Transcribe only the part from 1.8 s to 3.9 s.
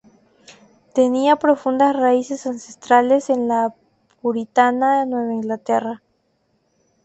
raíces ancestrales en la